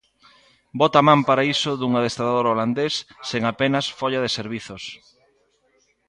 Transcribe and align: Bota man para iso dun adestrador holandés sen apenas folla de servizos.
Bota 0.81 1.01
man 1.07 1.19
para 1.27 1.47
iso 1.53 1.71
dun 1.75 1.93
adestrador 1.99 2.45
holandés 2.51 2.93
sen 3.29 3.43
apenas 3.51 3.85
folla 3.99 4.19
de 4.23 4.31
servizos. 4.37 4.83